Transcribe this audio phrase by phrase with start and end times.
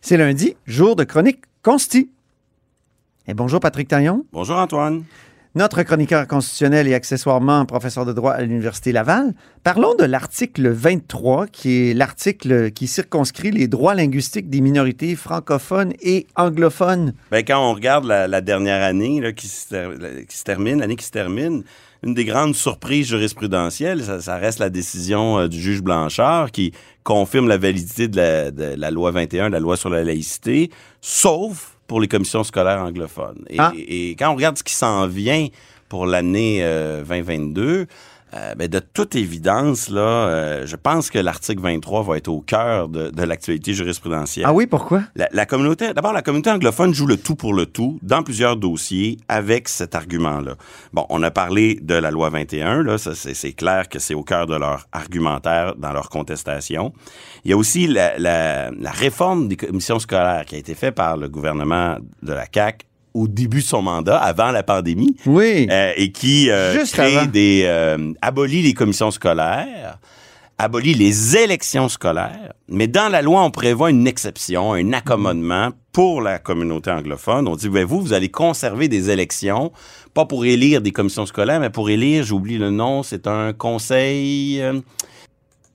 [0.00, 2.10] C'est lundi, jour de chronique consti.
[3.26, 4.24] Et bonjour Patrick Taillon.
[4.32, 5.04] Bonjour Antoine.
[5.54, 9.32] Notre chroniqueur constitutionnel et accessoirement professeur de droit à l'Université Laval.
[9.64, 15.94] Parlons de l'article 23, qui est l'article qui circonscrit les droits linguistiques des minorités francophones
[16.02, 17.14] et anglophones.
[17.30, 21.64] Ben, quand on regarde la, dernière année qui, se, termine, l'année qui se termine,
[22.02, 26.72] une des grandes surprises jurisprudentielles, ça, reste la décision euh, du juge Blanchard qui
[27.04, 31.77] confirme la validité de la, de la loi 21, la loi sur la laïcité, sauf
[31.88, 33.44] pour les commissions scolaires anglophones.
[33.50, 33.72] Et, ah.
[33.74, 35.48] et quand on regarde ce qui s'en vient
[35.88, 36.60] pour l'année
[37.08, 37.86] 2022,
[38.34, 42.40] euh, ben de toute évidence, là, euh, je pense que l'article 23 va être au
[42.40, 44.44] cœur de, de l'actualité jurisprudentielle.
[44.46, 45.02] Ah oui, pourquoi?
[45.16, 48.56] La, la communauté, d'abord, la communauté anglophone joue le tout pour le tout dans plusieurs
[48.56, 50.56] dossiers avec cet argument-là.
[50.92, 54.22] Bon, on a parlé de la loi 21, là, ça, c'est, clair que c'est au
[54.22, 56.92] cœur de leur argumentaire dans leur contestation.
[57.44, 60.94] Il y a aussi la, la, la réforme des commissions scolaires qui a été faite
[60.94, 65.16] par le gouvernement de la CAQ au début de son mandat, avant la pandémie.
[65.26, 65.66] Oui.
[65.70, 69.98] Euh, et qui euh, crée des euh, abolit les commissions scolaires,
[70.58, 76.20] abolit les élections scolaires, mais dans la loi on prévoit une exception, un accommodement pour
[76.20, 77.48] la communauté anglophone.
[77.48, 79.72] On dit ben, vous vous allez conserver des élections,
[80.14, 84.60] pas pour élire des commissions scolaires, mais pour élire, j'oublie le nom, c'est un conseil
[84.60, 84.80] euh,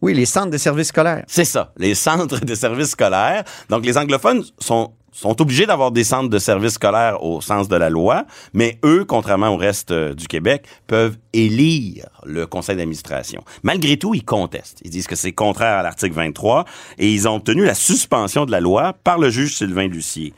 [0.03, 1.23] oui, les centres de services scolaires.
[1.27, 3.45] C'est ça, les centres de services scolaires.
[3.69, 7.75] Donc, les anglophones sont sont obligés d'avoir des centres de services scolaires au sens de
[7.75, 13.43] la loi, mais eux, contrairement au reste euh, du Québec, peuvent élire le conseil d'administration.
[13.61, 14.81] Malgré tout, ils contestent.
[14.83, 16.65] Ils disent que c'est contraire à l'article 23
[16.97, 20.33] et ils ont obtenu la suspension de la loi par le juge Sylvain Lucier.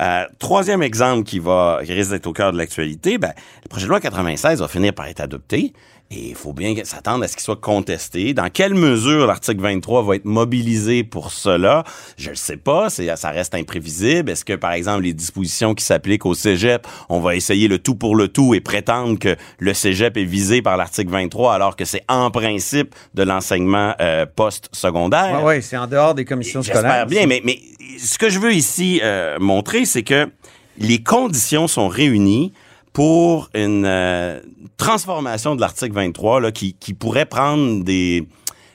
[0.00, 3.84] Euh, troisième exemple qui va qui risque d'être au cœur de l'actualité, ben, le projet
[3.84, 5.72] de loi 96 va finir par être adopté.
[6.10, 8.34] Et il faut bien s'attendre à ce qu'il soit contesté.
[8.34, 11.82] Dans quelle mesure l'article 23 va être mobilisé pour cela?
[12.18, 12.88] Je ne sais pas.
[12.90, 14.30] Ça reste imprévisible.
[14.30, 17.94] Est-ce que, par exemple, les dispositions qui s'appliquent au cégep, on va essayer le tout
[17.94, 21.84] pour le tout et prétendre que le cégep est visé par l'article 23 alors que
[21.84, 25.38] c'est en principe de l'enseignement euh, post-secondaire?
[25.38, 26.82] Oui, ouais, c'est en dehors des commissions scolaires.
[26.82, 27.58] J'espère bien, mais, mais
[27.98, 30.28] ce que je veux ici euh, montrer, c'est que
[30.78, 32.52] les conditions sont réunies
[32.94, 34.40] pour une euh,
[34.78, 38.26] transformation de l'article 23 là, qui, qui pourrait prendre des,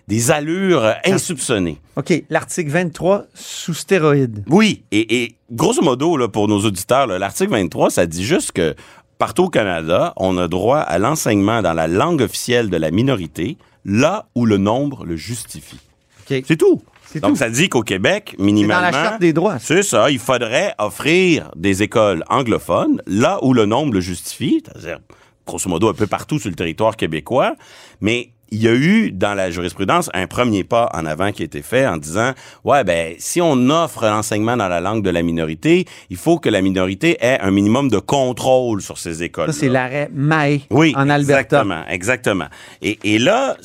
[0.09, 1.77] des allures insoupçonnées.
[1.95, 4.43] OK, l'article 23 sous stéroïdes.
[4.47, 8.75] Oui, et, et grosso modo, là, pour nos auditeurs, l'article 23, ça dit juste que
[9.17, 13.57] partout au Canada, on a droit à l'enseignement dans la langue officielle de la minorité,
[13.85, 15.79] là où le nombre le justifie.
[16.27, 16.81] C'est tout.
[17.15, 18.91] Donc, ça dit qu'au Québec, minimalement.
[18.91, 19.59] Dans la Charte des droits.
[19.59, 20.11] C'est ça.
[20.11, 24.99] Il faudrait offrir des écoles anglophones là où le nombre le justifie, c'est-à-dire,
[25.45, 27.55] grosso modo, un peu partout sur le territoire québécois.
[28.01, 31.45] Mais il y a eu dans la jurisprudence un premier pas en avant qui a
[31.45, 32.33] été fait en disant
[32.63, 36.49] ouais ben si on offre l'enseignement dans la langue de la minorité, il faut que
[36.49, 39.51] la minorité ait un minimum de contrôle sur ces écoles.
[39.53, 41.61] Ça c'est l'arrêt May oui, en Alberta.
[41.61, 42.47] Exactement, exactement.
[42.81, 43.57] Et, et là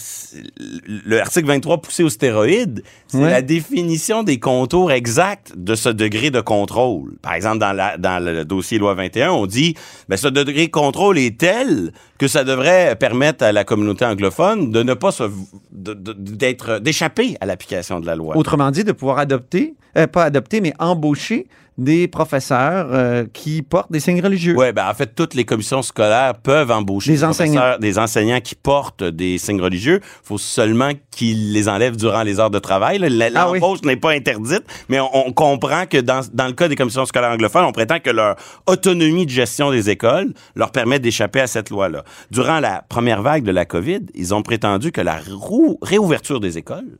[0.86, 6.30] le article 23 poussé aux stéroïdes, c'est la définition des contours exacts de ce degré
[6.30, 7.14] de contrôle.
[7.22, 9.74] Par exemple dans la dans le dossier loi 21, on dit
[10.08, 11.92] ben ce degré de contrôle est tel
[12.24, 15.10] que ça devrait permettre à la communauté anglophone de ne pas
[15.70, 18.34] d'être, d'échapper à l'application de la loi.
[18.34, 21.46] Autrement dit, de pouvoir adopter, euh, pas adopter, mais embaucher
[21.78, 24.54] des professeurs euh, qui portent des signes religieux.
[24.56, 27.76] Oui, ben en fait, toutes les commissions scolaires peuvent embaucher des, enseignants.
[27.80, 30.00] des enseignants qui portent des signes religieux.
[30.02, 33.00] Il faut seulement qu'ils les enlèvent durant les heures de travail.
[33.02, 37.06] Ah l'embauche n'est pas interdite, mais on, comprend que dans, dans, le cas des commissions
[37.06, 41.46] scolaires anglophones, on prétend que leur autonomie de gestion des écoles leur permet d'échapper à
[41.46, 42.04] cette loi-là.
[42.30, 45.18] Durant la première vague de la COVID, ils ont prétendu que la
[45.82, 46.98] réouverture des écoles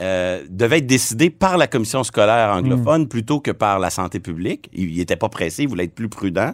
[0.00, 3.08] euh, devait être décidé par la commission scolaire anglophone hmm.
[3.08, 4.68] plutôt que par la santé publique.
[4.72, 6.52] Il n'était pas pressé, il voulait être plus prudent.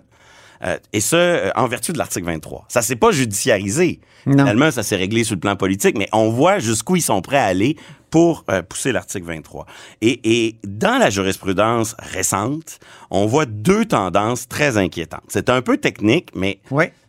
[0.62, 2.66] Euh, et ce, euh, en vertu de l'article 23.
[2.68, 4.00] Ça s'est pas judiciarisé.
[4.24, 7.38] Finalement, ça s'est réglé sur le plan politique, mais on voit jusqu'où ils sont prêts
[7.38, 7.76] à aller
[8.10, 9.64] pour euh, pousser l'article 23.
[10.02, 12.78] Et, et, dans la jurisprudence récente,
[13.10, 15.22] on voit deux tendances très inquiétantes.
[15.28, 16.60] C'est un peu technique, mais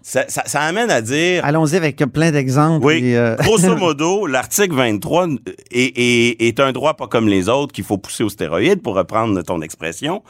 [0.01, 1.43] ça, ça, ça, amène à dire...
[1.43, 2.85] Allons-y avec plein d'exemples.
[2.85, 5.27] Oui, grosso modo, l'article 23
[5.71, 8.95] est, est, est un droit pas comme les autres qu'il faut pousser aux stéroïdes, pour
[8.95, 10.23] reprendre ton expression.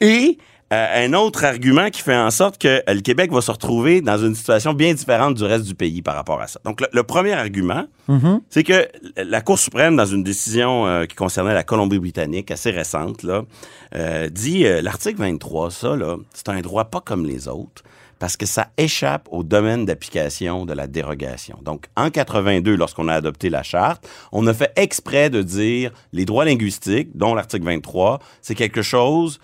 [0.00, 0.36] Et
[0.72, 4.02] euh, un autre argument qui fait en sorte que euh, le Québec va se retrouver
[4.02, 6.60] dans une situation bien différente du reste du pays par rapport à ça.
[6.64, 8.40] Donc, le, premier argument, mm-hmm.
[8.50, 8.86] c'est que
[9.16, 13.44] la Cour suprême, dans une décision euh, qui concernait la Colombie-Britannique, assez récente, là,
[14.30, 17.82] dit l'article 23, ça, là, c'est un droit pas comme les autres
[18.18, 21.58] parce que ça échappe au domaine d'application de la dérogation.
[21.62, 26.24] Donc, en 82, lorsqu'on a adopté la charte, on a fait exprès de dire les
[26.24, 29.38] droits linguistiques, dont l'article 23, c'est quelque chose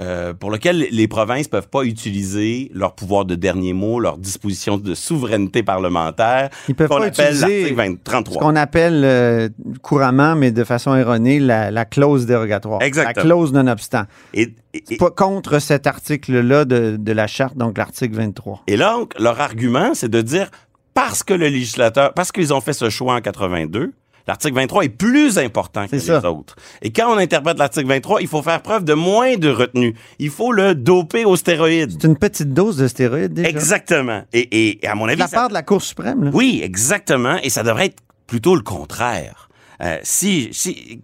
[0.00, 4.78] euh, pour lequel les provinces peuvent pas utiliser leur pouvoir de dernier mot, leur disposition
[4.78, 6.48] de souveraineté parlementaire.
[6.68, 8.34] Ils peuvent pas utiliser 33.
[8.34, 9.48] ce qu'on appelle euh,
[9.82, 12.80] couramment, mais de façon erronée, la, clause dérogatoire.
[12.80, 13.14] Exactement.
[13.14, 14.04] La clause non-obstant.
[14.32, 14.54] Et,
[14.98, 18.62] pas contre cet article-là de, de la charte, donc l'article 23.
[18.68, 20.50] Et là, leur argument, c'est de dire
[20.94, 23.92] parce que le législateur, parce qu'ils ont fait ce choix en 82,
[24.26, 26.56] L'article 23 est plus important que les autres.
[26.82, 29.94] Et quand on interprète l'article 23, il faut faire preuve de moins de retenue.
[30.18, 31.92] Il faut le doper aux stéroïdes.
[32.00, 33.48] C'est une petite dose de stéroïdes, déjà?
[33.48, 34.22] Exactement.
[34.32, 35.18] Et, et à mon avis...
[35.18, 36.30] La part de la Cour suprême, là?
[36.32, 37.36] Oui, exactement.
[37.42, 39.48] Et ça devrait être plutôt le contraire.
[39.82, 41.00] Euh, si, si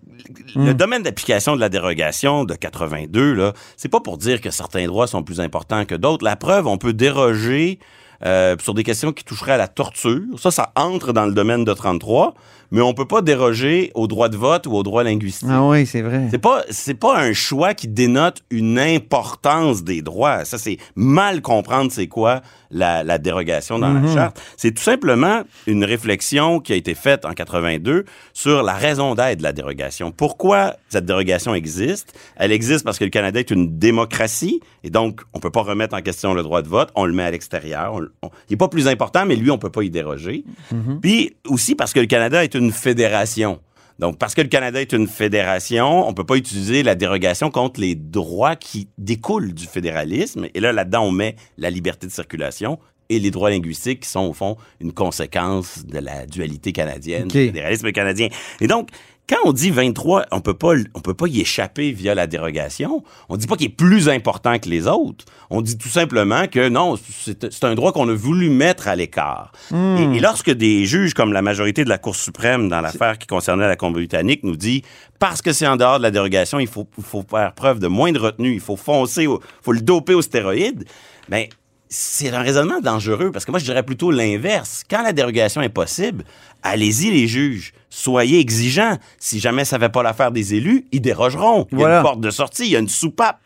[0.54, 0.74] le hmm.
[0.74, 5.06] domaine d'application de la dérogation de 82 là, c'est pas pour dire que certains droits
[5.06, 6.24] sont plus importants que d'autres.
[6.24, 7.78] La preuve, on peut déroger
[8.24, 10.22] euh, sur des questions qui toucheraient à la torture.
[10.38, 12.34] Ça, ça entre dans le domaine de 33
[12.70, 15.48] mais on peut pas déroger au droit de vote ou au droit linguistique.
[15.50, 16.28] Ah oui, c'est vrai.
[16.30, 20.44] C'est pas c'est pas un choix qui dénote une importance des droits.
[20.44, 24.14] Ça c'est mal comprendre c'est quoi la, la, dérogation dans la mhm.
[24.14, 24.40] charte.
[24.56, 29.38] C'est tout simplement une réflexion qui a été faite en 82 sur la raison d'être
[29.38, 30.10] de la dérogation.
[30.10, 32.18] Pourquoi cette dérogation existe?
[32.36, 35.94] Elle existe parce que le Canada est une démocratie et donc on peut pas remettre
[35.96, 36.90] en question le droit de vote.
[36.94, 38.00] On le met à l'extérieur.
[38.48, 40.44] il est pas plus important, mais lui on peut pas y déroger.
[40.72, 41.00] Mhm.
[41.00, 43.60] Puis aussi parce que le Canada est une fédération.
[43.98, 47.80] Donc, parce que le Canada est une fédération, on peut pas utiliser la dérogation contre
[47.80, 50.48] les droits qui découlent du fédéralisme.
[50.54, 52.78] Et là, là-dedans, on met la liberté de circulation
[53.08, 57.46] et les droits linguistiques qui sont, au fond, une conséquence de la dualité canadienne, du
[57.46, 58.28] fédéralisme canadien.
[58.60, 58.90] Et donc,
[59.28, 63.02] quand on dit 23, on peut pas, on peut pas y échapper via la dérogation.
[63.28, 65.24] On dit pas qu'il est plus important que les autres.
[65.50, 69.50] On dit tout simplement que non, c'est un droit qu'on a voulu mettre à l'écart.
[69.72, 70.14] Hmm.
[70.14, 73.66] Et, lorsque des juges, comme la majorité de la Cour suprême dans l'affaire qui concernait
[73.66, 74.82] la Colombie-Britannique, nous dit
[75.18, 78.12] parce que c'est en dehors de la dérogation, il faut, faut faire preuve de moins
[78.12, 80.84] de retenue, il faut foncer, il faut le doper aux stéroïdes.
[81.28, 81.46] Ben,
[81.88, 84.82] c'est un raisonnement dangereux parce que moi, je dirais plutôt l'inverse.
[84.88, 86.24] Quand la dérogation est possible,
[86.62, 87.72] allez-y, les juges.
[87.90, 88.98] Soyez exigeants.
[89.18, 91.66] Si jamais ça ne fait pas l'affaire des élus, ils dérogeront.
[91.72, 93.38] Il y a une porte de sortie, il y a une soupape.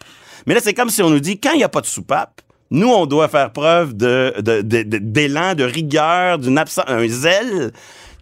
[0.46, 2.40] Mais là, c'est comme si on nous dit, quand il n'y a pas de soupape,
[2.70, 7.72] nous, on doit faire preuve de, d'élan, de, rigueur, d'une absence, un zèle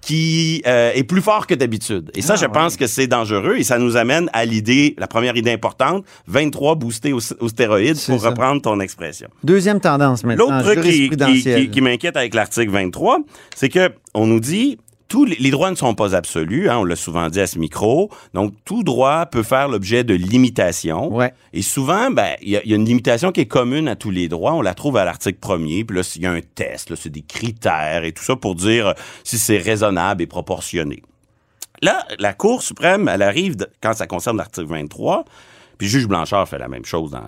[0.01, 2.11] qui euh, est plus fort que d'habitude.
[2.15, 5.07] Et ça, ah, je pense que c'est dangereux et ça nous amène à l'idée, la
[5.07, 9.29] première idée importante, 23 boostés aux, stéroïdes, pour reprendre ton expression.
[9.45, 10.51] Deuxième tendance maintenant.
[10.51, 13.19] L'autre truc qui, qui m'inquiète avec l'article 23,
[13.55, 16.95] c'est que on nous dit tous les, droits ne sont pas absolus, hein, on l'a
[16.95, 18.11] souvent dit à ce micro.
[18.35, 21.15] Donc, tout droit peut faire l'objet de limitations.
[21.15, 21.33] Ouais.
[21.55, 24.53] Et souvent, ben, il y, a une limitation qui est commune à tous les droits.
[24.53, 25.85] On la trouve à l'article premier.
[25.85, 28.93] Puis là, il y a un test, c'est des critères et tout ça pour dire
[29.25, 31.03] si c'est raisonnable et proportionné.
[31.81, 35.25] Là, la Cour suprême, elle arrive, quand ça concerne l'article 23,
[35.79, 37.23] puis le juge Blanchard fait la même chose dans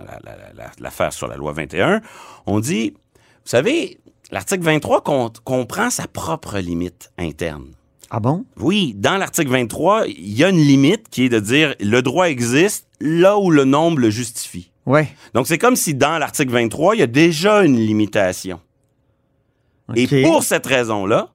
[0.80, 2.00] l'affaire sur la loi 21,
[2.46, 4.00] on dit, vous savez,
[4.30, 5.02] L'article 23
[5.44, 7.72] comprend sa propre limite interne.
[8.10, 8.44] Ah bon?
[8.58, 12.28] Oui, dans l'article 23, il y a une limite qui est de dire le droit
[12.28, 14.70] existe là où le nombre le justifie.
[14.86, 15.08] Ouais.
[15.34, 18.60] Donc c'est comme si dans l'article 23, il y a déjà une limitation.
[19.96, 21.32] Et pour cette raison-là,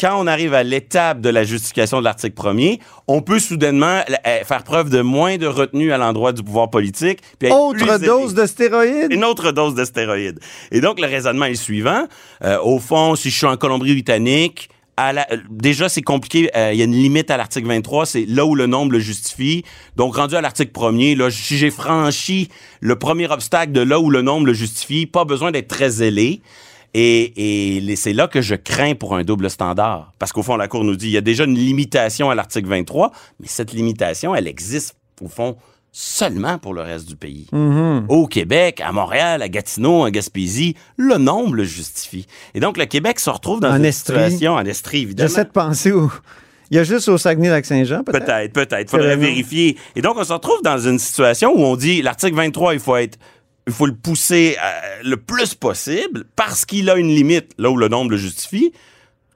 [0.00, 4.44] quand on arrive à l'étape de la justification de l'article premier, on peut soudainement eh,
[4.44, 7.18] faire preuve de moins de retenue à l'endroit du pouvoir politique.
[7.50, 9.12] autre dose de stéroïdes?
[9.12, 10.40] Une autre dose de stéroïdes.
[10.72, 12.06] Et donc, le raisonnement est le suivant.
[12.42, 14.70] Euh, au fond, si je suis en Colombie-Britannique,
[15.50, 16.50] déjà, c'est compliqué.
[16.56, 18.06] Euh, il y a une limite à l'article 23.
[18.06, 19.64] C'est là où le nombre le justifie.
[19.96, 22.48] Donc, rendu à l'article premier, là, si j'ai franchi
[22.80, 26.40] le premier obstacle de là où le nombre le justifie, pas besoin d'être très zélé.
[26.94, 30.12] Et, c'est là que je crains pour un double standard.
[30.18, 32.68] Parce qu'au fond, la Cour nous dit, il y a déjà une limitation à l'article
[32.68, 35.56] 23, mais cette limitation, elle existe, au fond,
[35.92, 37.46] seulement pour le reste du pays.
[37.52, 38.06] Mm-hmm.
[38.08, 42.26] Au Québec, à Montréal, à Gatineau, à Gaspésie, le nombre le justifie.
[42.54, 45.28] Et donc, le Québec se retrouve dans une situation, en Estrie, évidemment.
[45.28, 46.12] J'essaie de penser où...
[46.72, 48.24] Il y a juste au Saguenay-Lac-Saint-Jean, peut-être?
[48.26, 48.90] Peut-être, peut-être.
[48.90, 49.76] Faudrait vérifier.
[49.96, 52.94] Et donc, on se retrouve dans une situation où on dit, l'article 23, il faut
[52.94, 53.18] être
[53.70, 57.76] il faut le pousser euh, le plus possible parce qu'il a une limite, là où
[57.76, 58.72] le nombre le justifie,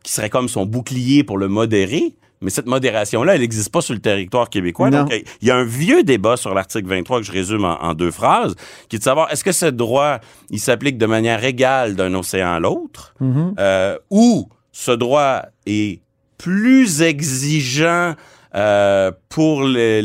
[0.02, 2.16] qui serait comme son bouclier pour le modérer.
[2.40, 4.90] Mais cette modération-là, elle n'existe pas sur le territoire québécois.
[4.90, 8.10] Donc, il y a un vieux débat sur l'article 23 que je résume en, deux
[8.10, 8.56] phrases,
[8.88, 10.18] qui est de savoir est-ce que ce droit,
[10.50, 13.54] il s'applique de manière égale d'un océan à l'autre, mm-hmm.
[13.60, 16.00] euh, ou ce droit est
[16.36, 18.14] plus exigeant
[18.54, 20.00] euh, pour le,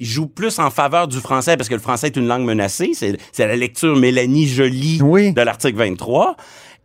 [0.00, 2.92] il joue plus en faveur du français parce que le français est une langue menacée.
[2.94, 6.36] C'est la lecture Mélanie Jolie de l'article 23.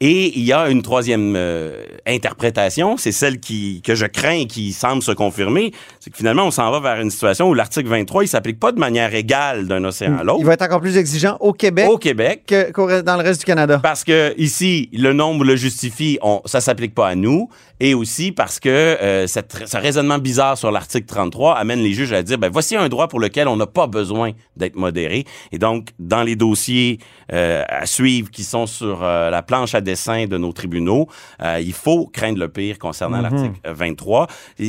[0.03, 4.47] Et il y a une troisième euh, interprétation, c'est celle qui, que je crains et
[4.47, 7.87] qui semble se confirmer, c'est que finalement, on s'en va vers une situation où l'article
[7.87, 10.39] 23, il s'applique pas de manière égale d'un océan à l'autre.
[10.39, 13.45] Il va être encore plus exigeant au Québec, au Québec que dans le reste du
[13.45, 13.79] Canada.
[13.83, 18.31] Parce que ici, le nombre le justifie, on, ça s'applique pas à nous, et aussi
[18.31, 22.39] parce que euh, cette, ce raisonnement bizarre sur l'article 33 amène les juges à dire,
[22.39, 25.25] ben voici un droit pour lequel on n'a pas besoin d'être modéré.
[25.51, 26.97] Et donc, dans les dossiers
[27.31, 31.07] euh, à suivre qui sont sur la planche à sein de nos tribunaux.
[31.41, 33.23] Euh, il faut craindre le pire concernant mhm.
[33.23, 34.27] l'article 23.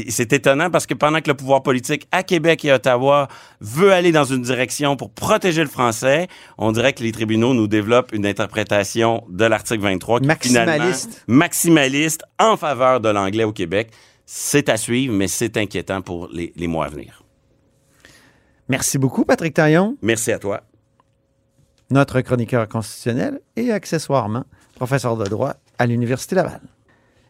[0.09, 3.29] C'est étonnant parce que pendant que le pouvoir politique à Québec et Ottawa
[3.61, 7.69] veut aller dans une direction pour protéger le français, on dirait que les tribunaux nous
[7.69, 11.25] développent une interprétation de l'article 23 qui maximaliste.
[11.27, 13.91] maximaliste en faveur de l'anglais au Québec.
[14.25, 17.23] C'est à suivre, mais c'est inquiétant pour les, les mois à venir.
[18.69, 19.97] Merci beaucoup, Patrick Taillon.
[20.01, 20.63] Merci à toi.
[21.91, 24.45] Notre chroniqueur constitutionnel et accessoirement
[24.83, 26.61] professeur de droit à l'Université Laval.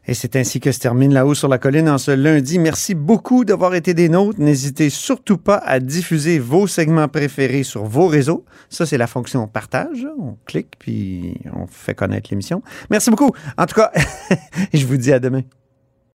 [0.07, 2.59] Et c'est ainsi que se termine La Haut sur la Colline en ce lundi.
[2.59, 4.41] Merci beaucoup d'avoir été des nôtres.
[4.41, 8.47] N'hésitez surtout pas à diffuser vos segments préférés sur vos réseaux.
[8.71, 10.07] Ça, c'est la fonction partage.
[10.19, 12.63] On clique, puis on fait connaître l'émission.
[12.89, 13.33] Merci beaucoup.
[13.59, 13.93] En tout cas,
[14.73, 15.43] je vous dis à demain.